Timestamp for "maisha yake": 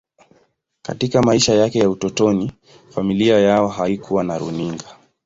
1.21-1.79